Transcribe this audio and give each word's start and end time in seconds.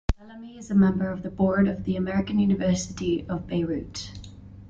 Bellamy 0.19 0.57
is 0.57 0.71
a 0.71 0.73
member 0.73 1.11
of 1.11 1.21
the 1.21 1.29
Board 1.29 1.67
of 1.67 1.83
the 1.83 1.95
American 1.95 2.39
University 2.39 3.23
of 3.29 3.45
Beirut. 3.45 4.11